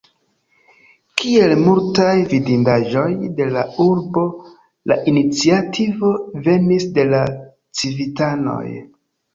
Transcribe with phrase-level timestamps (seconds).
[1.21, 3.05] Kiel multaj vidindaĵoj
[3.41, 4.25] de la urbo
[4.93, 6.15] la iniciativo
[6.51, 7.25] venis de la
[7.83, 8.69] civitanoj.